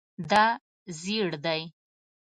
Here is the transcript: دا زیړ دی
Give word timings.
دا 0.29 0.45
زیړ 0.99 1.27
دی 1.43 1.61